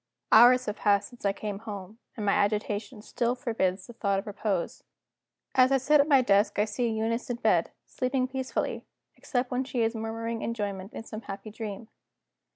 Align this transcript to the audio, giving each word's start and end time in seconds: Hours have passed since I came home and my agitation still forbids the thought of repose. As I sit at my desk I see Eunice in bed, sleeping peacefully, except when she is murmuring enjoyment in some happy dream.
Hours 0.31 0.65
have 0.65 0.77
passed 0.77 1.09
since 1.09 1.25
I 1.25 1.31
came 1.31 1.59
home 1.59 1.99
and 2.17 2.25
my 2.25 2.31
agitation 2.31 3.03
still 3.03 3.35
forbids 3.35 3.85
the 3.85 3.93
thought 3.93 4.17
of 4.17 4.25
repose. 4.25 4.83
As 5.53 5.71
I 5.71 5.77
sit 5.77 6.01
at 6.01 6.07
my 6.07 6.23
desk 6.23 6.57
I 6.57 6.65
see 6.65 6.87
Eunice 6.89 7.29
in 7.29 7.35
bed, 7.35 7.69
sleeping 7.85 8.27
peacefully, 8.27 8.83
except 9.15 9.51
when 9.51 9.63
she 9.63 9.81
is 9.83 9.93
murmuring 9.93 10.41
enjoyment 10.41 10.93
in 10.93 11.03
some 11.03 11.21
happy 11.21 11.51
dream. 11.51 11.87